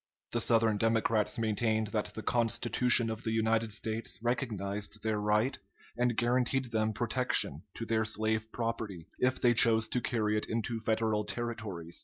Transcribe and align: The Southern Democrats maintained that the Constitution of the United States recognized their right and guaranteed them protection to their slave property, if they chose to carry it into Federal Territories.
The 0.31 0.41
Southern 0.41 0.77
Democrats 0.77 1.37
maintained 1.37 1.89
that 1.89 2.15
the 2.15 2.23
Constitution 2.23 3.11
of 3.11 3.21
the 3.23 3.31
United 3.31 3.71
States 3.71 4.17
recognized 4.23 5.03
their 5.03 5.19
right 5.19 5.55
and 5.95 6.17
guaranteed 6.17 6.71
them 6.71 6.91
protection 6.91 7.61
to 7.75 7.85
their 7.85 8.03
slave 8.03 8.51
property, 8.51 9.05
if 9.19 9.39
they 9.39 9.53
chose 9.53 9.87
to 9.89 10.01
carry 10.01 10.37
it 10.39 10.47
into 10.47 10.79
Federal 10.79 11.23
Territories. 11.23 11.99